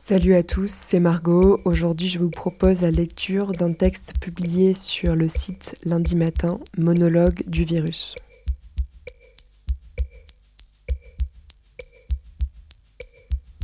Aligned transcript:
Salut 0.00 0.36
à 0.36 0.44
tous, 0.44 0.70
c'est 0.70 1.00
Margot. 1.00 1.60
Aujourd'hui, 1.64 2.06
je 2.06 2.20
vous 2.20 2.30
propose 2.30 2.82
la 2.82 2.92
lecture 2.92 3.50
d'un 3.50 3.72
texte 3.72 4.14
publié 4.20 4.72
sur 4.72 5.16
le 5.16 5.26
site 5.26 5.74
lundi 5.84 6.14
matin, 6.14 6.60
Monologue 6.78 7.42
du 7.48 7.64
virus. 7.64 8.14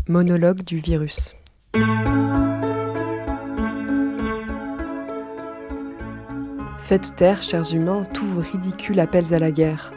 Monologue 0.09 0.63
du 0.65 0.79
virus. 0.79 1.37
Faites 6.79 7.15
taire, 7.15 7.43
chers 7.43 7.73
humains, 7.73 8.07
tous 8.13 8.27
vos 8.27 8.41
ridicules 8.41 8.99
appels 8.99 9.33
à 9.33 9.39
la 9.39 9.53
guerre. 9.53 9.95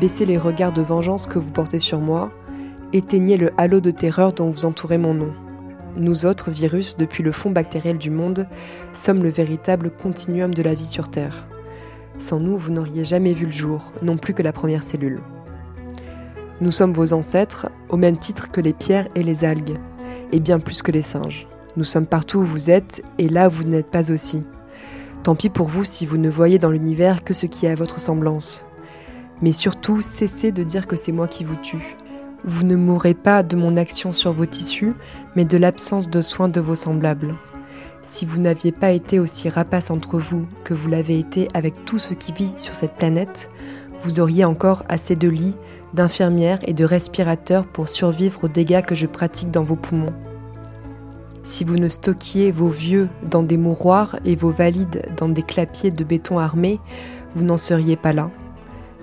Baissez 0.00 0.26
les 0.26 0.36
regards 0.36 0.72
de 0.72 0.82
vengeance 0.82 1.28
que 1.28 1.38
vous 1.38 1.52
portez 1.52 1.78
sur 1.78 2.00
moi. 2.00 2.32
Éteignez 2.92 3.36
le 3.36 3.52
halo 3.56 3.80
de 3.80 3.92
terreur 3.92 4.32
dont 4.32 4.48
vous 4.48 4.64
entourez 4.64 4.98
mon 4.98 5.14
nom. 5.14 5.45
Nous 5.96 6.26
autres, 6.26 6.50
virus, 6.50 6.98
depuis 6.98 7.22
le 7.22 7.32
fond 7.32 7.50
bactériel 7.50 7.96
du 7.96 8.10
monde, 8.10 8.46
sommes 8.92 9.22
le 9.22 9.30
véritable 9.30 9.90
continuum 9.90 10.52
de 10.52 10.62
la 10.62 10.74
vie 10.74 10.84
sur 10.84 11.08
Terre. 11.08 11.46
Sans 12.18 12.38
nous, 12.38 12.58
vous 12.58 12.70
n'auriez 12.70 13.02
jamais 13.02 13.32
vu 13.32 13.46
le 13.46 13.52
jour, 13.52 13.92
non 14.02 14.18
plus 14.18 14.34
que 14.34 14.42
la 14.42 14.52
première 14.52 14.82
cellule. 14.82 15.20
Nous 16.60 16.70
sommes 16.70 16.92
vos 16.92 17.14
ancêtres, 17.14 17.70
au 17.88 17.96
même 17.96 18.18
titre 18.18 18.50
que 18.50 18.60
les 18.60 18.74
pierres 18.74 19.08
et 19.14 19.22
les 19.22 19.44
algues, 19.44 19.78
et 20.32 20.40
bien 20.40 20.58
plus 20.58 20.82
que 20.82 20.92
les 20.92 21.00
singes. 21.00 21.46
Nous 21.78 21.84
sommes 21.84 22.06
partout 22.06 22.40
où 22.40 22.44
vous 22.44 22.68
êtes, 22.68 23.02
et 23.18 23.30
là 23.30 23.48
vous 23.48 23.64
n'êtes 23.64 23.90
pas 23.90 24.12
aussi. 24.12 24.44
Tant 25.22 25.34
pis 25.34 25.48
pour 25.48 25.66
vous 25.66 25.86
si 25.86 26.04
vous 26.04 26.18
ne 26.18 26.28
voyez 26.28 26.58
dans 26.58 26.70
l'univers 26.70 27.24
que 27.24 27.32
ce 27.32 27.46
qui 27.46 27.64
est 27.64 27.70
à 27.70 27.74
votre 27.74 28.00
semblance. 28.00 28.66
Mais 29.40 29.52
surtout, 29.52 30.02
cessez 30.02 30.52
de 30.52 30.62
dire 30.62 30.86
que 30.86 30.96
c'est 30.96 31.12
moi 31.12 31.26
qui 31.26 31.44
vous 31.44 31.56
tue. 31.56 31.96
Vous 32.48 32.64
ne 32.64 32.76
mourrez 32.76 33.14
pas 33.14 33.42
de 33.42 33.56
mon 33.56 33.76
action 33.76 34.12
sur 34.12 34.32
vos 34.32 34.46
tissus, 34.46 34.94
mais 35.34 35.44
de 35.44 35.58
l'absence 35.58 36.08
de 36.08 36.22
soins 36.22 36.48
de 36.48 36.60
vos 36.60 36.76
semblables. 36.76 37.34
Si 38.02 38.24
vous 38.24 38.38
n'aviez 38.38 38.70
pas 38.70 38.92
été 38.92 39.18
aussi 39.18 39.48
rapace 39.48 39.90
entre 39.90 40.20
vous 40.20 40.46
que 40.62 40.72
vous 40.72 40.88
l'avez 40.88 41.18
été 41.18 41.48
avec 41.54 41.84
tout 41.84 41.98
ce 41.98 42.14
qui 42.14 42.32
vit 42.32 42.54
sur 42.56 42.76
cette 42.76 42.94
planète, 42.94 43.50
vous 43.98 44.20
auriez 44.20 44.44
encore 44.44 44.84
assez 44.88 45.16
de 45.16 45.28
lits, 45.28 45.56
d'infirmières 45.92 46.60
et 46.68 46.72
de 46.72 46.84
respirateurs 46.84 47.66
pour 47.66 47.88
survivre 47.88 48.44
aux 48.44 48.48
dégâts 48.48 48.82
que 48.82 48.94
je 48.94 49.06
pratique 49.06 49.50
dans 49.50 49.62
vos 49.62 49.74
poumons. 49.74 50.14
Si 51.42 51.64
vous 51.64 51.76
ne 51.76 51.88
stockiez 51.88 52.52
vos 52.52 52.68
vieux 52.68 53.08
dans 53.28 53.42
des 53.42 53.56
mouroirs 53.56 54.20
et 54.24 54.36
vos 54.36 54.50
valides 54.50 55.02
dans 55.16 55.28
des 55.28 55.42
clapiers 55.42 55.90
de 55.90 56.04
béton 56.04 56.38
armé, 56.38 56.78
vous 57.34 57.44
n'en 57.44 57.56
seriez 57.56 57.96
pas 57.96 58.12
là. 58.12 58.30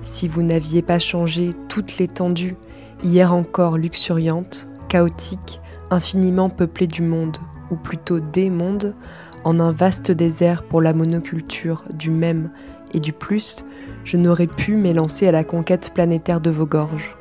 Si 0.01 0.29
vous 0.29 0.43
n'aviez 0.43 0.81
pas 0.81 0.99
changé 0.99 1.51
toute 1.67 1.97
l'étendue 1.97 2.55
hier 3.03 3.33
encore 3.33 3.77
luxuriante, 3.77 4.67
chaotique, 4.87 5.61
infiniment 5.91 6.49
peuplée 6.49 6.87
du 6.87 7.01
monde, 7.01 7.37
ou 7.69 7.75
plutôt 7.75 8.19
des 8.19 8.49
mondes, 8.49 8.95
en 9.43 9.59
un 9.59 9.71
vaste 9.71 10.11
désert 10.11 10.63
pour 10.63 10.81
la 10.81 10.93
monoculture 10.93 11.83
du 11.93 12.09
même 12.09 12.49
et 12.93 12.99
du 12.99 13.11
plus, 13.11 13.65
je 14.03 14.17
n'aurais 14.17 14.47
pu 14.47 14.75
m'élancer 14.75 15.27
à 15.27 15.31
la 15.31 15.43
conquête 15.43 15.91
planétaire 15.93 16.39
de 16.39 16.49
vos 16.49 16.65
gorges. 16.65 17.17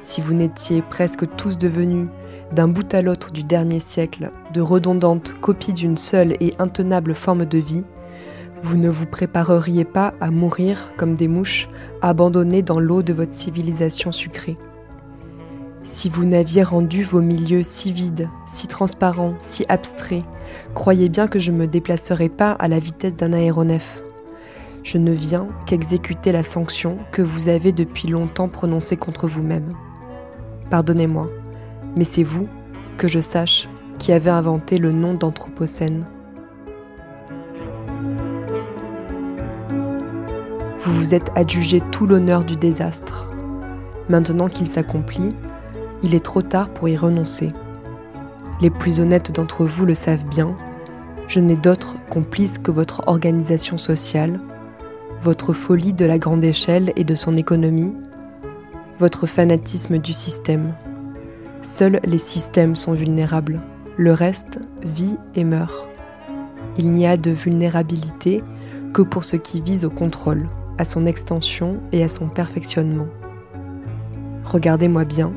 Si 0.00 0.20
vous 0.20 0.34
n'étiez 0.34 0.82
presque 0.82 1.26
tous 1.36 1.58
devenus, 1.58 2.08
d'un 2.52 2.68
bout 2.68 2.92
à 2.92 3.02
l'autre 3.02 3.32
du 3.32 3.44
dernier 3.44 3.80
siècle, 3.80 4.30
de 4.52 4.60
redondantes 4.60 5.34
copies 5.40 5.72
d'une 5.72 5.96
seule 5.96 6.36
et 6.40 6.52
intenable 6.58 7.14
forme 7.14 7.46
de 7.46 7.58
vie, 7.58 7.84
vous 8.62 8.76
ne 8.76 8.90
vous 8.90 9.06
prépareriez 9.06 9.84
pas 9.84 10.14
à 10.20 10.30
mourir 10.30 10.92
comme 10.96 11.14
des 11.14 11.28
mouches 11.28 11.68
abandonnées 12.02 12.62
dans 12.62 12.78
l'eau 12.78 13.02
de 13.02 13.12
votre 13.12 13.32
civilisation 13.32 14.12
sucrée. 14.12 14.56
Si 15.84 16.08
vous 16.08 16.24
n'aviez 16.24 16.62
rendu 16.62 17.02
vos 17.02 17.20
milieux 17.20 17.64
si 17.64 17.90
vides, 17.90 18.28
si 18.46 18.68
transparents, 18.68 19.34
si 19.40 19.64
abstraits, 19.68 20.22
croyez 20.74 21.08
bien 21.08 21.26
que 21.26 21.40
je 21.40 21.50
ne 21.50 21.56
me 21.56 21.66
déplacerai 21.66 22.28
pas 22.28 22.52
à 22.52 22.68
la 22.68 22.78
vitesse 22.78 23.16
d'un 23.16 23.32
aéronef. 23.32 24.02
Je 24.84 24.98
ne 24.98 25.10
viens 25.10 25.48
qu'exécuter 25.66 26.30
la 26.30 26.44
sanction 26.44 26.98
que 27.10 27.22
vous 27.22 27.48
avez 27.48 27.72
depuis 27.72 28.06
longtemps 28.06 28.48
prononcée 28.48 28.96
contre 28.96 29.26
vous-même. 29.26 29.74
Pardonnez-moi, 30.70 31.28
mais 31.96 32.04
c'est 32.04 32.22
vous, 32.22 32.48
que 32.96 33.08
je 33.08 33.20
sache, 33.20 33.68
qui 33.98 34.12
avez 34.12 34.30
inventé 34.30 34.78
le 34.78 34.92
nom 34.92 35.14
d'Anthropocène. 35.14 36.06
Vous 40.78 40.94
vous 40.94 41.14
êtes 41.14 41.30
adjugé 41.36 41.80
tout 41.80 42.06
l'honneur 42.06 42.44
du 42.44 42.54
désastre. 42.54 43.30
Maintenant 44.08 44.48
qu'il 44.48 44.66
s'accomplit, 44.66 45.30
il 46.02 46.14
est 46.14 46.24
trop 46.24 46.42
tard 46.42 46.68
pour 46.68 46.88
y 46.88 46.96
renoncer. 46.96 47.52
Les 48.60 48.70
plus 48.70 49.00
honnêtes 49.00 49.32
d'entre 49.32 49.64
vous 49.64 49.86
le 49.86 49.94
savent 49.94 50.24
bien, 50.26 50.54
je 51.28 51.40
n'ai 51.40 51.56
d'autre 51.56 51.96
complice 52.10 52.58
que 52.58 52.70
votre 52.70 53.02
organisation 53.06 53.78
sociale, 53.78 54.40
votre 55.20 55.52
folie 55.52 55.92
de 55.92 56.04
la 56.04 56.18
grande 56.18 56.44
échelle 56.44 56.92
et 56.96 57.04
de 57.04 57.14
son 57.14 57.36
économie, 57.36 57.92
votre 58.98 59.26
fanatisme 59.26 59.98
du 59.98 60.12
système. 60.12 60.74
Seuls 61.62 62.00
les 62.04 62.18
systèmes 62.18 62.76
sont 62.76 62.92
vulnérables, 62.92 63.62
le 63.96 64.12
reste 64.12 64.60
vit 64.84 65.16
et 65.34 65.44
meurt. 65.44 65.88
Il 66.76 66.90
n'y 66.90 67.06
a 67.06 67.16
de 67.16 67.30
vulnérabilité 67.30 68.42
que 68.92 69.02
pour 69.02 69.24
ce 69.24 69.36
qui 69.36 69.60
vise 69.60 69.84
au 69.84 69.90
contrôle, 69.90 70.48
à 70.78 70.84
son 70.84 71.06
extension 71.06 71.80
et 71.92 72.02
à 72.02 72.08
son 72.08 72.28
perfectionnement. 72.28 73.06
Regardez-moi 74.44 75.04
bien, 75.04 75.32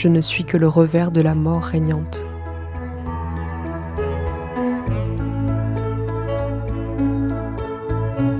je 0.00 0.08
ne 0.08 0.22
suis 0.22 0.44
que 0.44 0.56
le 0.56 0.66
revers 0.66 1.12
de 1.12 1.20
la 1.20 1.34
mort 1.34 1.60
régnante. 1.60 2.26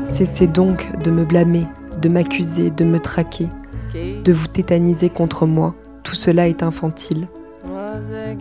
Cessez 0.02 0.46
donc 0.46 0.90
de 1.04 1.10
me 1.10 1.26
blâmer, 1.26 1.66
de 2.00 2.08
m'accuser, 2.08 2.70
de 2.70 2.84
me 2.86 2.98
traquer, 2.98 3.48
de 3.92 4.32
vous 4.32 4.46
tétaniser 4.46 5.10
contre 5.10 5.44
moi. 5.44 5.74
Tout 6.02 6.14
cela 6.14 6.48
est 6.48 6.62
infantile. 6.62 7.28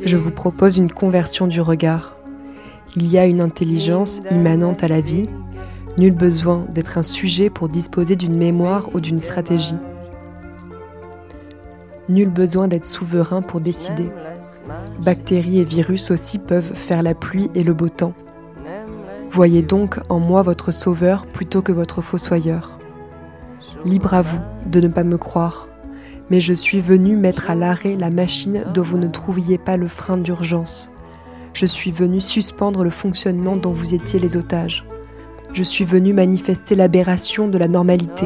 Je 0.06 0.16
vous 0.16 0.32
propose 0.32 0.78
une 0.78 0.90
conversion 0.90 1.46
du 1.48 1.60
regard. 1.60 2.16
Il 2.96 3.12
y 3.12 3.18
a 3.18 3.26
une 3.26 3.42
intelligence 3.42 4.22
immanente 4.32 4.82
à 4.82 4.88
la 4.88 5.02
vie. 5.02 5.28
Nul 5.98 6.14
besoin 6.14 6.66
d'être 6.70 6.98
un 6.98 7.04
sujet 7.04 7.50
pour 7.50 7.68
disposer 7.68 8.16
d'une 8.16 8.38
mémoire 8.38 8.96
ou 8.96 9.02
d'une 9.02 9.20
stratégie. 9.20 9.76
Nul 12.10 12.30
besoin 12.30 12.68
d'être 12.68 12.86
souverain 12.86 13.44
pour 13.44 13.62
décider. 13.62 14.10
Bactéries 15.00 15.60
et 15.60 15.64
virus 15.64 16.10
aussi 16.10 16.40
peuvent 16.40 16.74
faire 16.74 17.04
la 17.04 17.14
pluie 17.14 17.50
et 17.54 17.64
le 17.64 17.74
beau 17.74 17.90
temps. 17.90 18.14
Voyez 19.30 19.62
donc 19.62 20.00
en 20.10 20.20
moi 20.20 20.42
votre 20.42 20.72
sauveur 20.72 21.28
plutôt 21.28 21.62
que 21.62 21.72
votre 21.72 22.02
fossoyeur. 22.02 22.80
Libre 23.86 24.16
à 24.16 24.24
vous 24.24 24.40
de 24.66 24.82
ne 24.82 24.88
pas 24.88 25.04
me 25.04 25.18
croire, 25.18 25.68
mais 26.32 26.40
je 26.40 26.54
suis 26.54 26.80
venu 26.80 27.16
mettre 27.16 27.52
à 27.52 27.56
l'arrêt 27.56 27.96
la 27.96 28.10
machine 28.10 28.66
dont 28.74 28.82
vous 28.82 28.98
ne 28.98 29.08
trouviez 29.08 29.60
pas 29.60 29.78
le 29.78 29.88
frein 29.88 30.18
d'urgence. 30.18 30.92
Je 31.54 31.68
suis 31.68 31.92
venu 31.92 32.22
suspendre 32.22 32.84
le 32.84 32.90
fonctionnement 32.90 33.56
dont 33.56 33.72
vous 33.72 33.94
étiez 33.94 34.20
les 34.20 34.36
otages. 34.36 34.84
Je 35.54 35.64
suis 35.64 35.86
venu 35.86 36.14
manifester 36.14 36.76
l'aberration 36.76 37.48
de 37.48 37.58
la 37.58 37.68
normalité. 37.68 38.26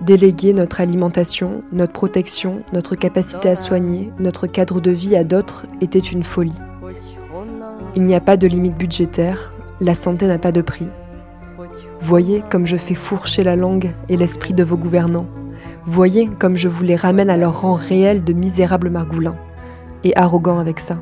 Déléguer 0.00 0.54
notre 0.54 0.80
alimentation, 0.80 1.62
notre 1.72 1.92
protection, 1.92 2.62
notre 2.72 2.96
capacité 2.96 3.50
à 3.50 3.56
soigner, 3.56 4.10
notre 4.18 4.46
cadre 4.46 4.80
de 4.80 4.90
vie 4.90 5.14
à 5.14 5.24
d'autres 5.24 5.66
était 5.82 5.98
une 5.98 6.22
folie. 6.22 6.58
Il 7.94 8.06
n'y 8.06 8.14
a 8.14 8.20
pas 8.20 8.38
de 8.38 8.46
limite 8.46 8.78
budgétaire, 8.78 9.52
la 9.80 9.94
santé 9.94 10.26
n'a 10.26 10.38
pas 10.38 10.52
de 10.52 10.62
prix. 10.62 10.86
Voyez 12.00 12.42
comme 12.50 12.66
je 12.66 12.76
fais 12.76 12.94
fourcher 12.94 13.44
la 13.44 13.56
langue 13.56 13.92
et 14.08 14.16
l'esprit 14.16 14.54
de 14.54 14.64
vos 14.64 14.78
gouvernants. 14.78 15.26
Voyez 15.84 16.30
comme 16.38 16.56
je 16.56 16.68
vous 16.68 16.84
les 16.84 16.96
ramène 16.96 17.28
à 17.28 17.36
leur 17.36 17.60
rang 17.60 17.74
réel 17.74 18.24
de 18.24 18.32
misérables 18.32 18.88
margoulins, 18.88 19.36
et 20.02 20.16
arrogants 20.16 20.58
avec 20.58 20.80
ça. 20.80 20.96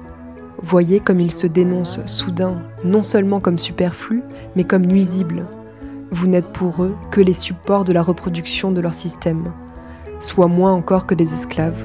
Voyez 0.60 0.98
comme 0.98 1.20
ils 1.20 1.30
se 1.30 1.46
dénoncent 1.46 2.04
soudain, 2.06 2.62
non 2.84 3.04
seulement 3.04 3.38
comme 3.38 3.58
superflus, 3.58 4.24
mais 4.56 4.64
comme 4.64 4.86
nuisibles, 4.86 5.46
vous 6.10 6.26
n'êtes 6.26 6.52
pour 6.52 6.82
eux 6.82 6.96
que 7.10 7.20
les 7.20 7.34
supports 7.34 7.84
de 7.84 7.92
la 7.92 8.02
reproduction 8.02 8.72
de 8.72 8.80
leur 8.80 8.94
système, 8.94 9.52
soit 10.20 10.48
moins 10.48 10.72
encore 10.72 11.06
que 11.06 11.14
des 11.14 11.34
esclaves. 11.34 11.84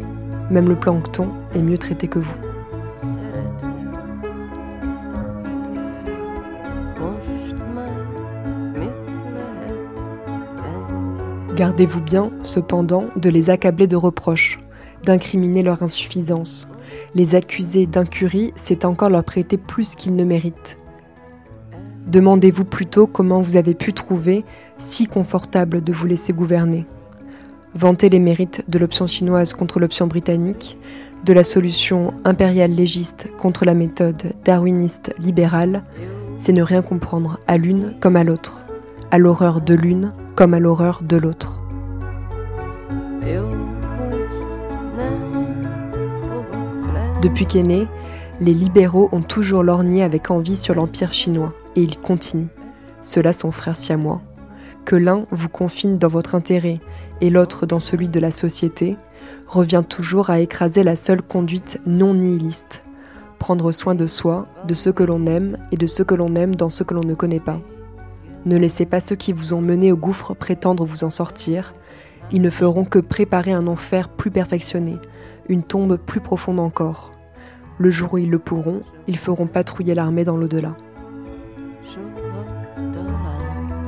Même 0.49 0.69
le 0.69 0.79
plancton 0.79 1.29
est 1.55 1.61
mieux 1.61 1.77
traité 1.77 2.07
que 2.07 2.19
vous. 2.19 2.37
Gardez-vous 11.55 12.01
bien, 12.01 12.31
cependant, 12.41 13.05
de 13.15 13.29
les 13.29 13.51
accabler 13.51 13.85
de 13.85 13.95
reproches, 13.95 14.57
d'incriminer 15.03 15.61
leur 15.61 15.83
insuffisance. 15.83 16.67
Les 17.13 17.35
accuser 17.35 17.85
d'incurie, 17.85 18.53
c'est 18.55 18.85
encore 18.85 19.11
leur 19.11 19.23
prêter 19.23 19.57
plus 19.57 19.95
qu'ils 19.95 20.15
ne 20.15 20.23
méritent. 20.23 20.79
Demandez-vous 22.13 22.63
plutôt 22.63 23.07
comment 23.07 23.41
vous 23.41 23.55
avez 23.55 23.73
pu 23.73 23.91
trouver 23.91 24.45
si 24.77 25.07
confortable 25.07 25.83
de 25.83 25.91
vous 25.91 26.05
laisser 26.05 26.31
gouverner. 26.31 26.85
Vantez 27.73 28.07
les 28.07 28.19
mérites 28.19 28.63
de 28.67 28.77
l'option 28.77 29.07
chinoise 29.07 29.53
contre 29.53 29.79
l'option 29.79 30.05
britannique, 30.05 30.77
de 31.25 31.33
la 31.33 31.43
solution 31.43 32.13
impériale 32.23 32.69
légiste 32.69 33.29
contre 33.39 33.65
la 33.65 33.73
méthode 33.73 34.33
darwiniste 34.45 35.11
libérale, 35.17 35.83
c'est 36.37 36.53
ne 36.53 36.61
rien 36.61 36.83
comprendre 36.83 37.39
à 37.47 37.57
l'une 37.57 37.95
comme 37.99 38.15
à 38.15 38.23
l'autre, 38.23 38.59
à 39.09 39.17
l'horreur 39.17 39.59
de 39.59 39.73
l'une 39.73 40.13
comme 40.35 40.53
à 40.53 40.59
l'horreur 40.59 41.01
de 41.01 41.17
l'autre. 41.17 41.63
Depuis 47.23 47.47
qu'est 47.47 47.63
né, 47.63 47.87
les 48.39 48.53
libéraux 48.53 49.09
ont 49.13 49.23
toujours 49.23 49.63
lorgné 49.63 50.03
avec 50.03 50.29
envie 50.29 50.57
sur 50.57 50.75
l'Empire 50.75 51.11
chinois, 51.11 51.53
et 51.75 51.81
ils 51.81 51.97
continuent. 51.97 52.47
Ceux-là 53.01 53.33
sont 53.33 53.51
frères 53.51 53.75
siamois. 53.75 54.21
Que 54.85 54.95
l'un 54.95 55.25
vous 55.31 55.49
confine 55.49 55.97
dans 55.97 56.07
votre 56.07 56.35
intérêt 56.35 56.79
et 57.23 57.29
l'autre 57.29 57.65
dans 57.65 57.79
celui 57.79 58.09
de 58.09 58.19
la 58.19 58.31
société, 58.31 58.97
revient 59.47 59.83
toujours 59.87 60.29
à 60.29 60.41
écraser 60.41 60.83
la 60.83 60.97
seule 60.97 61.21
conduite 61.21 61.79
non 61.85 62.13
nihiliste. 62.15 62.83
Prendre 63.39 63.71
soin 63.71 63.95
de 63.95 64.07
soi, 64.07 64.47
de 64.67 64.73
ce 64.73 64.89
que 64.89 65.03
l'on 65.03 65.25
aime 65.25 65.57
et 65.71 65.77
de 65.77 65.87
ce 65.87 66.03
que 66.03 66.15
l'on 66.15 66.35
aime 66.35 66.55
dans 66.55 66.69
ce 66.69 66.83
que 66.83 66.93
l'on 66.93 67.03
ne 67.03 67.13
connaît 67.13 67.39
pas. 67.39 67.61
Ne 68.45 68.57
laissez 68.57 68.85
pas 68.85 68.99
ceux 68.99 69.15
qui 69.15 69.31
vous 69.31 69.53
ont 69.53 69.61
mené 69.61 69.93
au 69.93 69.95
gouffre 69.95 70.33
prétendre 70.33 70.83
vous 70.85 71.05
en 71.05 71.09
sortir. 71.09 71.73
Ils 72.33 72.41
ne 72.41 72.49
feront 72.49 72.83
que 72.83 72.99
préparer 72.99 73.53
un 73.53 73.67
enfer 73.67 74.09
plus 74.09 74.31
perfectionné, 74.31 74.97
une 75.47 75.63
tombe 75.63 75.97
plus 75.97 76.19
profonde 76.19 76.59
encore. 76.59 77.13
Le 77.77 77.89
jour 77.89 78.13
où 78.13 78.17
ils 78.17 78.29
le 78.29 78.39
pourront, 78.39 78.81
ils 79.07 79.17
feront 79.17 79.47
patrouiller 79.47 79.95
l'armée 79.95 80.25
dans 80.25 80.35
l'au-delà. 80.35 80.75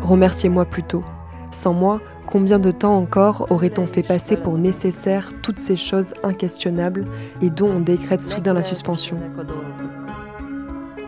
Remerciez-moi 0.05 0.65
plutôt. 0.65 1.03
Sans 1.49 1.73
moi, 1.73 1.99
combien 2.27 2.59
de 2.59 2.69
temps 2.69 2.95
encore 2.95 3.47
aurait-on 3.49 3.87
fait 3.87 4.03
passer 4.03 4.37
pour 4.37 4.59
nécessaire 4.59 5.29
toutes 5.41 5.57
ces 5.57 5.75
choses 5.75 6.13
inquestionnables 6.21 7.05
et 7.41 7.49
dont 7.49 7.71
on 7.71 7.79
décrète 7.79 8.21
soudain 8.21 8.53
la 8.53 8.61
suspension? 8.61 9.17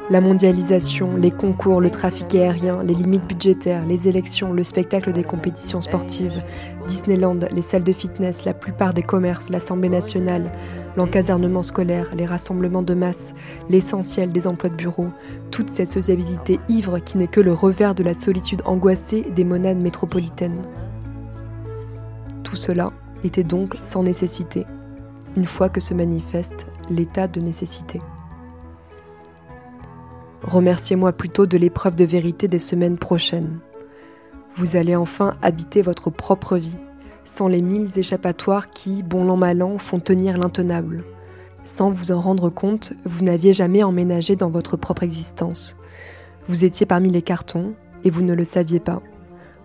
La 0.09 0.21
mondialisation, 0.21 1.17
les 1.17 1.31
concours, 1.31 1.81
le 1.81 1.89
trafic 1.89 2.33
aérien, 2.35 2.81
les 2.81 2.93
limites 2.93 3.27
budgétaires, 3.27 3.85
les 3.85 4.07
élections, 4.07 4.53
le 4.53 4.63
spectacle 4.63 5.11
des 5.11 5.23
compétitions 5.23 5.81
sportives, 5.81 6.41
Disneyland, 6.87 7.39
les 7.53 7.61
salles 7.61 7.83
de 7.83 7.91
fitness, 7.91 8.45
la 8.45 8.53
plupart 8.53 8.93
des 8.93 9.01
commerces, 9.01 9.49
l'Assemblée 9.49 9.89
nationale, 9.89 10.49
l'encasernement 10.95 11.61
scolaire, 11.61 12.07
les 12.15 12.25
rassemblements 12.25 12.83
de 12.83 12.93
masse, 12.93 13.35
l'essentiel 13.69 14.31
des 14.31 14.47
emplois 14.47 14.69
de 14.69 14.75
bureau, 14.75 15.07
toute 15.51 15.69
cette 15.69 15.89
sociabilité 15.89 16.59
ivre 16.69 16.99
qui 16.99 17.17
n'est 17.17 17.27
que 17.27 17.41
le 17.41 17.53
revers 17.53 17.93
de 17.93 18.03
la 18.03 18.13
solitude 18.13 18.61
angoissée 18.65 19.25
des 19.35 19.43
monades 19.43 19.81
métropolitaines. 19.81 20.61
Tout 22.43 22.55
cela 22.55 22.93
était 23.25 23.43
donc 23.43 23.75
sans 23.81 24.03
nécessité, 24.03 24.65
une 25.35 25.47
fois 25.47 25.67
que 25.67 25.81
se 25.81 25.93
manifeste 25.93 26.67
l'état 26.89 27.27
de 27.27 27.41
nécessité. 27.41 27.99
Remerciez-moi 30.47 31.11
plutôt 31.11 31.45
de 31.45 31.57
l'épreuve 31.57 31.95
de 31.95 32.05
vérité 32.05 32.47
des 32.47 32.57
semaines 32.57 32.97
prochaines. 32.97 33.59
Vous 34.55 34.77
allez 34.77 34.95
enfin 34.95 35.35
habiter 35.41 35.81
votre 35.81 36.09
propre 36.09 36.55
vie, 36.55 36.77
sans 37.25 37.49
les 37.49 37.61
mille 37.61 37.89
échappatoires 37.99 38.67
qui, 38.67 39.03
bon 39.03 39.25
l'an 39.25 39.35
mal 39.35 39.61
an, 39.61 39.77
font 39.77 39.99
tenir 39.99 40.37
l'intenable. 40.37 41.03
Sans 41.65 41.89
vous 41.89 42.13
en 42.13 42.21
rendre 42.21 42.49
compte, 42.49 42.93
vous 43.03 43.25
n'aviez 43.25 43.51
jamais 43.51 43.83
emménagé 43.83 44.37
dans 44.37 44.47
votre 44.47 44.77
propre 44.77 45.03
existence. 45.03 45.75
Vous 46.47 46.63
étiez 46.63 46.85
parmi 46.85 47.09
les 47.09 47.21
cartons 47.21 47.73
et 48.05 48.09
vous 48.09 48.21
ne 48.21 48.33
le 48.33 48.45
saviez 48.45 48.79
pas. 48.79 49.01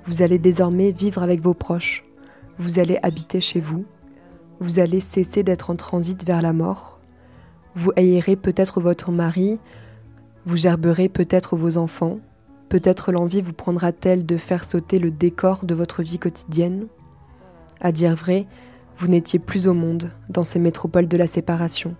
Vous 0.04 0.20
allez 0.20 0.40
désormais 0.40 0.90
vivre 0.90 1.22
avec 1.22 1.40
vos 1.40 1.54
proches. 1.54 2.02
Vous 2.58 2.80
allez 2.80 2.98
habiter 3.04 3.40
chez 3.40 3.60
vous. 3.60 3.84
Vous 4.58 4.80
allez 4.80 4.98
cesser 4.98 5.44
d'être 5.44 5.70
en 5.70 5.76
transit 5.76 6.26
vers 6.26 6.42
la 6.42 6.52
mort. 6.52 6.98
Vous 7.76 7.92
haïrez 7.94 8.34
peut-être 8.34 8.80
votre 8.80 9.12
mari, 9.12 9.60
vous 10.44 10.56
gerberez 10.56 11.08
peut-être 11.08 11.56
vos 11.56 11.76
enfants, 11.76 12.18
peut-être 12.68 13.12
l'envie 13.12 13.42
vous 13.42 13.52
prendra-t-elle 13.52 14.26
de 14.26 14.36
faire 14.36 14.64
sauter 14.64 14.98
le 14.98 15.10
décor 15.10 15.64
de 15.64 15.74
votre 15.74 16.02
vie 16.02 16.18
quotidienne. 16.18 16.86
À 17.80 17.92
dire 17.92 18.14
vrai, 18.14 18.46
vous 18.96 19.08
n'étiez 19.08 19.38
plus 19.38 19.66
au 19.68 19.74
monde, 19.74 20.10
dans 20.28 20.44
ces 20.44 20.58
métropoles 20.58 21.08
de 21.08 21.16
la 21.16 21.26
séparation. 21.26 21.94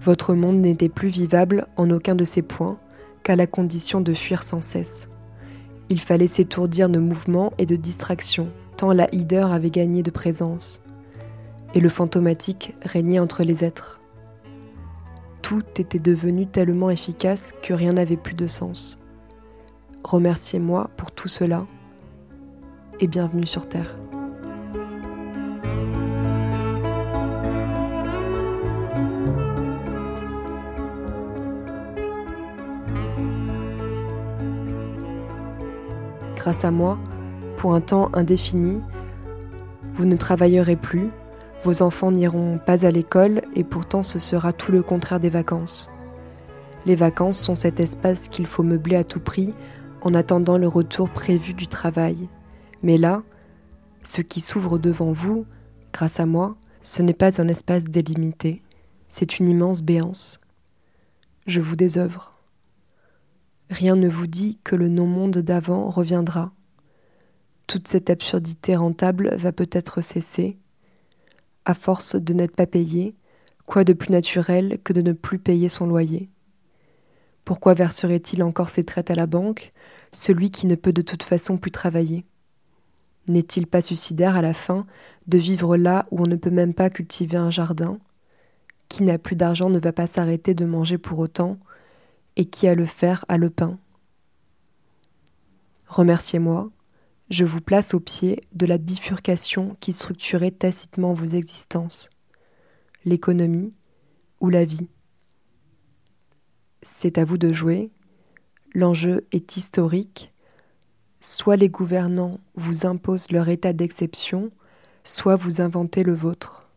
Votre 0.00 0.34
monde 0.34 0.56
n'était 0.56 0.88
plus 0.88 1.08
vivable 1.08 1.66
en 1.76 1.90
aucun 1.90 2.14
de 2.14 2.24
ces 2.24 2.42
points 2.42 2.78
qu'à 3.22 3.36
la 3.36 3.46
condition 3.46 4.00
de 4.00 4.14
fuir 4.14 4.42
sans 4.42 4.60
cesse. 4.60 5.08
Il 5.88 6.00
fallait 6.00 6.26
s'étourdir 6.26 6.88
de 6.88 6.98
mouvements 6.98 7.52
et 7.58 7.66
de 7.66 7.76
distractions, 7.76 8.48
tant 8.76 8.92
la 8.92 9.06
hideur 9.12 9.52
avait 9.52 9.70
gagné 9.70 10.02
de 10.02 10.10
présence. 10.10 10.82
Et 11.74 11.80
le 11.80 11.88
fantomatique 11.88 12.74
régnait 12.82 13.18
entre 13.18 13.42
les 13.42 13.64
êtres 13.64 14.00
tout 15.48 15.62
était 15.78 16.00
devenu 16.00 16.48
tellement 16.48 16.90
efficace 16.90 17.54
que 17.62 17.72
rien 17.72 17.92
n'avait 17.92 18.16
plus 18.16 18.34
de 18.34 18.48
sens. 18.48 18.98
Remerciez-moi 20.02 20.90
pour 20.96 21.12
tout 21.12 21.28
cela 21.28 21.68
et 22.98 23.06
bienvenue 23.06 23.46
sur 23.46 23.68
Terre. 23.68 23.96
Grâce 36.34 36.64
à 36.64 36.72
moi, 36.72 36.98
pour 37.56 37.72
un 37.76 37.80
temps 37.80 38.10
indéfini, 38.14 38.80
vous 39.94 40.06
ne 40.06 40.16
travaillerez 40.16 40.74
plus, 40.74 41.10
vos 41.62 41.82
enfants 41.82 42.10
n'iront 42.10 42.58
pas 42.58 42.84
à 42.84 42.90
l'école 42.90 43.42
et 43.56 43.64
pourtant 43.64 44.02
ce 44.02 44.18
sera 44.18 44.52
tout 44.52 44.70
le 44.70 44.82
contraire 44.82 45.18
des 45.18 45.30
vacances. 45.30 45.90
Les 46.84 46.94
vacances 46.94 47.38
sont 47.38 47.56
cet 47.56 47.80
espace 47.80 48.28
qu'il 48.28 48.46
faut 48.46 48.62
meubler 48.62 48.96
à 48.96 49.02
tout 49.02 49.18
prix 49.18 49.54
en 50.02 50.14
attendant 50.14 50.58
le 50.58 50.68
retour 50.68 51.08
prévu 51.08 51.54
du 51.54 51.66
travail. 51.66 52.28
Mais 52.82 52.98
là, 52.98 53.24
ce 54.04 54.20
qui 54.20 54.40
s'ouvre 54.40 54.78
devant 54.78 55.12
vous, 55.12 55.46
grâce 55.92 56.20
à 56.20 56.26
moi, 56.26 56.56
ce 56.82 57.02
n'est 57.02 57.14
pas 57.14 57.40
un 57.40 57.48
espace 57.48 57.84
délimité, 57.84 58.62
c'est 59.08 59.40
une 59.40 59.48
immense 59.48 59.82
béance. 59.82 60.40
Je 61.46 61.60
vous 61.60 61.74
désœuvre. 61.74 62.34
Rien 63.70 63.96
ne 63.96 64.08
vous 64.08 64.28
dit 64.28 64.60
que 64.62 64.76
le 64.76 64.88
non-monde 64.88 65.38
d'avant 65.38 65.90
reviendra. 65.90 66.52
Toute 67.66 67.88
cette 67.88 68.10
absurdité 68.10 68.76
rentable 68.76 69.34
va 69.36 69.50
peut-être 69.50 70.02
cesser, 70.02 70.56
à 71.64 71.74
force 71.74 72.14
de 72.14 72.32
n'être 72.32 72.54
pas 72.54 72.66
payé, 72.66 73.16
quoi 73.66 73.84
de 73.84 73.92
plus 73.92 74.10
naturel 74.10 74.78
que 74.82 74.92
de 74.92 75.02
ne 75.02 75.12
plus 75.12 75.38
payer 75.38 75.68
son 75.68 75.86
loyer? 75.86 76.30
Pourquoi 77.44 77.74
verserait-il 77.74 78.42
encore 78.42 78.68
ses 78.68 78.84
traites 78.84 79.10
à 79.10 79.14
la 79.14 79.26
banque, 79.26 79.72
celui 80.12 80.50
qui 80.50 80.66
ne 80.66 80.74
peut 80.74 80.92
de 80.92 81.02
toute 81.02 81.22
façon 81.22 81.58
plus 81.58 81.70
travailler? 81.70 82.24
N'est-il 83.28 83.66
pas 83.66 83.80
suicidaire 83.80 84.36
à 84.36 84.42
la 84.42 84.54
fin 84.54 84.86
de 85.26 85.38
vivre 85.38 85.76
là 85.76 86.06
où 86.10 86.22
on 86.22 86.26
ne 86.26 86.36
peut 86.36 86.50
même 86.50 86.74
pas 86.74 86.90
cultiver 86.90 87.36
un 87.36 87.50
jardin? 87.50 87.98
Qui 88.88 89.02
n'a 89.02 89.18
plus 89.18 89.36
d'argent 89.36 89.68
ne 89.68 89.80
va 89.80 89.92
pas 89.92 90.06
s'arrêter 90.06 90.54
de 90.54 90.64
manger 90.64 90.96
pour 90.96 91.18
autant, 91.18 91.58
et 92.36 92.44
qui 92.44 92.68
a 92.68 92.74
le 92.74 92.86
fer 92.86 93.24
a 93.28 93.36
le 93.36 93.50
pain? 93.50 93.78
Remerciez-moi, 95.88 96.70
je 97.30 97.44
vous 97.44 97.60
place 97.60 97.94
au 97.94 98.00
pied 98.00 98.40
de 98.52 98.66
la 98.66 98.78
bifurcation 98.78 99.76
qui 99.80 99.92
structurait 99.92 100.52
tacitement 100.52 101.12
vos 101.12 101.26
existences, 101.26 102.10
l'économie 103.06 103.70
ou 104.40 104.50
la 104.50 104.66
vie. 104.66 104.88
C'est 106.82 107.16
à 107.16 107.24
vous 107.24 107.38
de 107.38 107.52
jouer, 107.52 107.90
l'enjeu 108.74 109.26
est 109.32 109.56
historique, 109.56 110.32
soit 111.20 111.56
les 111.56 111.70
gouvernants 111.70 112.38
vous 112.54 112.84
imposent 112.84 113.30
leur 113.30 113.48
état 113.48 113.72
d'exception, 113.72 114.50
soit 115.04 115.36
vous 115.36 115.60
inventez 115.60 116.02
le 116.02 116.14
vôtre. 116.14 116.68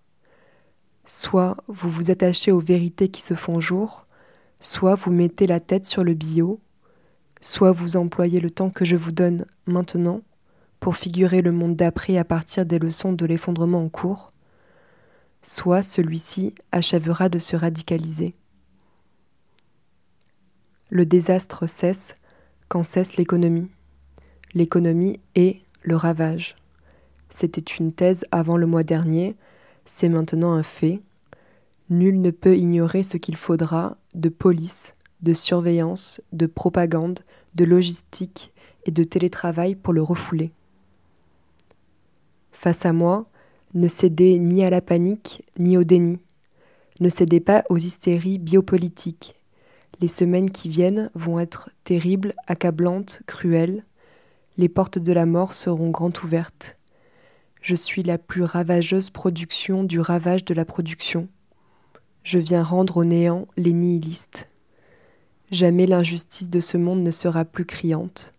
Soit 1.06 1.58
vous 1.68 1.90
vous 1.90 2.12
attachez 2.12 2.52
aux 2.52 2.60
vérités 2.60 3.10
qui 3.10 3.22
se 3.22 3.34
font 3.34 3.60
jour, 3.60 4.06
soit 4.60 4.96
vous 4.96 5.12
mettez 5.12 5.48
la 5.48 5.60
tête 5.60 5.86
sur 5.86 6.04
le 6.04 6.14
bio, 6.14 6.60
soit 7.42 7.72
vous 7.72 7.98
employez 7.98 8.40
le 8.40 8.52
temps 8.52 8.70
que 8.70 8.86
je 8.86 8.96
vous 8.96 9.12
donne 9.12 9.46
maintenant 9.66 10.22
pour 10.80 10.96
figurer 10.96 11.42
le 11.42 11.52
monde 11.52 11.76
d'après 11.76 12.18
à 12.18 12.24
partir 12.24 12.66
des 12.66 12.80
leçons 12.80 13.14
de 13.14 13.26
l'effondrement 13.26 13.84
en 13.84 13.90
cours, 13.90 14.32
soit 15.42 15.82
celui-ci 15.82 16.54
achèvera 16.72 17.30
de 17.30 17.40
se 17.40 17.56
radicaliser. 17.56 18.36
Le 20.90 21.06
désastre 21.06 21.68
cesse 21.68 22.16
quand 22.68 22.84
cesse 22.84 23.18
l'économie. 23.18 23.70
L'économie 24.54 25.20
est 25.36 25.62
le 25.84 25.96
ravage. 25.96 26.56
C'était 27.30 27.62
une 27.62 27.94
thèse 27.94 28.26
avant 28.32 28.58
le 28.58 28.66
mois 28.66 28.84
dernier, 28.84 29.36
c'est 29.86 30.10
maintenant 30.10 30.54
un 30.54 30.64
fait. 30.64 31.02
Nul 31.90 32.22
ne 32.22 32.32
peut 32.32 32.58
ignorer 32.58 33.04
ce 33.04 33.18
qu'il 33.18 33.36
faudra 33.36 33.98
de 34.16 34.30
police, 34.30 34.96
de 35.22 35.34
surveillance, 35.34 36.22
de 36.34 36.48
propagande, 36.48 37.20
de 37.56 37.66
logistique 37.66 38.54
et 38.86 38.92
de 38.92 39.04
télétravail 39.04 39.76
pour 39.76 39.94
le 39.94 40.02
refouler. 40.02 40.52
Face 42.52 42.86
à 42.86 42.94
moi, 42.94 43.30
ne 43.76 43.88
cédez 43.88 44.40
ni 44.40 44.64
à 44.64 44.70
la 44.70 44.82
panique 44.82 45.44
ni 45.60 45.78
au 45.78 45.84
déni. 45.84 46.20
Ne 47.00 47.10
cédez 47.10 47.40
pas 47.40 47.64
aux 47.70 47.78
hystéries 47.78 48.40
biopolitiques. 48.40 49.36
Les 50.02 50.08
semaines 50.08 50.50
qui 50.50 50.70
viennent 50.70 51.12
vont 51.14 51.40
être 51.40 51.70
terribles, 51.84 52.34
accablantes, 52.48 53.22
cruelles. 53.28 53.86
Les 54.58 54.70
portes 54.70 54.98
de 54.98 55.14
la 55.14 55.26
mort 55.26 55.54
seront 55.54 55.92
grand 55.92 56.24
ouvertes. 56.24 56.78
Je 57.62 57.76
suis 57.76 58.04
la 58.04 58.18
plus 58.18 58.44
ravageuse 58.44 59.10
production 59.10 59.84
du 59.84 60.00
ravage 60.00 60.46
de 60.46 60.54
la 60.54 60.66
production. 60.66 61.28
Je 62.24 62.40
viens 62.40 62.64
rendre 62.64 62.98
au 62.98 63.06
néant 63.06 63.48
les 63.56 63.74
nihilistes. 63.74 64.50
Jamais 65.52 65.88
l'injustice 65.88 66.50
de 66.50 66.60
ce 66.60 66.78
monde 66.78 67.02
ne 67.02 67.12
sera 67.12 67.46
plus 67.46 67.66
criante. 67.66 68.34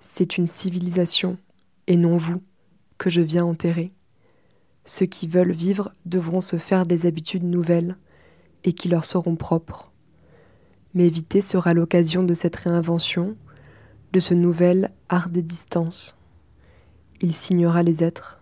C'est 0.00 0.38
une 0.38 0.46
civilisation, 0.46 1.36
et 1.86 1.96
non 1.96 2.16
vous, 2.16 2.42
que 2.96 3.10
je 3.10 3.20
viens 3.20 3.44
enterrer. 3.44 3.92
Ceux 4.84 5.06
qui 5.06 5.28
veulent 5.28 5.52
vivre 5.52 5.92
devront 6.06 6.40
se 6.40 6.56
faire 6.56 6.86
des 6.86 7.06
habitudes 7.06 7.44
nouvelles 7.44 7.96
et 8.64 8.72
qui 8.72 8.88
leur 8.88 9.04
seront 9.04 9.36
propres. 9.36 9.92
M'éviter 10.94 11.40
sera 11.40 11.74
l'occasion 11.74 12.22
de 12.22 12.34
cette 12.34 12.56
réinvention, 12.56 13.36
de 14.12 14.20
ce 14.20 14.34
nouvel 14.34 14.90
art 15.08 15.28
des 15.28 15.42
distances. 15.42 16.16
Il 17.20 17.34
signera 17.34 17.82
les 17.82 18.02
êtres. 18.02 18.40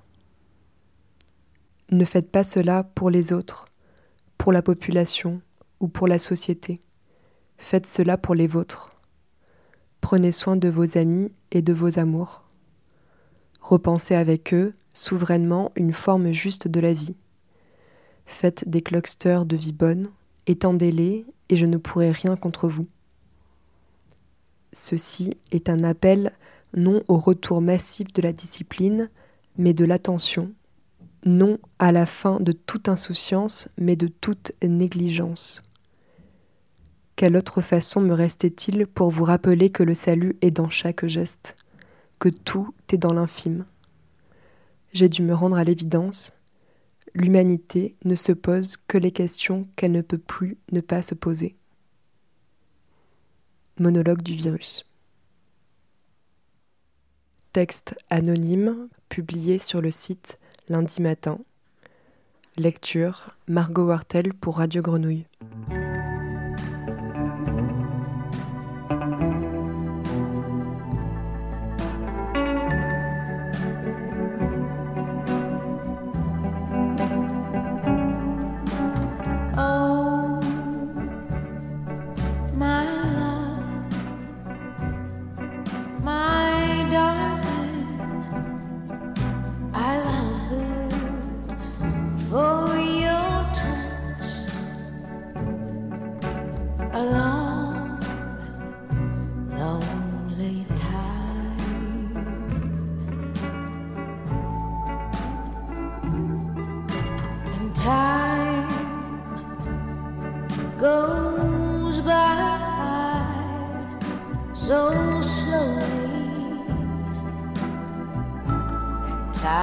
Ne 1.90 2.04
faites 2.04 2.30
pas 2.30 2.44
cela 2.44 2.84
pour 2.84 3.10
les 3.10 3.32
autres, 3.32 3.66
pour 4.38 4.52
la 4.52 4.62
population 4.62 5.42
ou 5.80 5.88
pour 5.88 6.08
la 6.08 6.18
société. 6.18 6.80
Faites 7.58 7.86
cela 7.86 8.16
pour 8.16 8.34
les 8.34 8.46
vôtres. 8.46 8.90
Prenez 10.00 10.32
soin 10.32 10.56
de 10.56 10.68
vos 10.68 10.96
amis 10.96 11.32
et 11.50 11.60
de 11.60 11.72
vos 11.72 11.98
amours. 11.98 12.47
Repensez 13.60 14.14
avec 14.14 14.54
eux 14.54 14.72
souverainement 14.94 15.72
une 15.76 15.92
forme 15.92 16.32
juste 16.32 16.68
de 16.68 16.80
la 16.80 16.92
vie. 16.92 17.16
Faites 18.26 18.68
des 18.68 18.82
clusters 18.82 19.46
de 19.46 19.56
vie 19.56 19.72
bonne, 19.72 20.10
étendez-les 20.46 21.26
et 21.48 21.56
je 21.56 21.66
ne 21.66 21.76
pourrai 21.76 22.10
rien 22.10 22.36
contre 22.36 22.68
vous. 22.68 22.86
Ceci 24.72 25.34
est 25.50 25.68
un 25.68 25.82
appel 25.84 26.32
non 26.76 27.02
au 27.08 27.16
retour 27.16 27.60
massif 27.60 28.12
de 28.12 28.22
la 28.22 28.32
discipline, 28.32 29.08
mais 29.56 29.72
de 29.72 29.84
l'attention, 29.84 30.52
non 31.24 31.58
à 31.78 31.92
la 31.92 32.06
fin 32.06 32.38
de 32.40 32.52
toute 32.52 32.88
insouciance, 32.88 33.68
mais 33.78 33.96
de 33.96 34.08
toute 34.08 34.52
négligence. 34.62 35.62
Quelle 37.16 37.36
autre 37.36 37.60
façon 37.60 38.00
me 38.00 38.14
restait-il 38.14 38.86
pour 38.86 39.10
vous 39.10 39.24
rappeler 39.24 39.70
que 39.70 39.82
le 39.82 39.94
salut 39.94 40.36
est 40.40 40.52
dans 40.52 40.70
chaque 40.70 41.06
geste, 41.06 41.56
que 42.18 42.28
tout 42.28 42.74
est 42.92 42.98
dans 42.98 43.12
l'infime 43.12 43.64
J'ai 44.92 45.08
dû 45.08 45.22
me 45.22 45.34
rendre 45.34 45.56
à 45.56 45.64
l'évidence. 45.64 46.32
L'humanité 47.14 47.96
ne 48.04 48.14
se 48.14 48.32
pose 48.32 48.76
que 48.76 48.98
les 48.98 49.12
questions 49.12 49.68
qu'elle 49.76 49.92
ne 49.92 50.02
peut 50.02 50.18
plus 50.18 50.58
ne 50.72 50.80
pas 50.80 51.02
se 51.02 51.14
poser. 51.14 51.56
Monologue 53.78 54.22
du 54.22 54.34
virus. 54.34 54.86
Texte 57.52 57.96
anonyme 58.10 58.88
publié 59.08 59.58
sur 59.58 59.80
le 59.80 59.90
site 59.90 60.38
lundi 60.68 61.00
matin. 61.00 61.38
Lecture 62.56 63.36
Margot 63.46 63.86
Wartel 63.86 64.34
pour 64.34 64.58
Radio 64.58 64.82
Grenouille. 64.82 65.26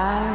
I 0.06 0.35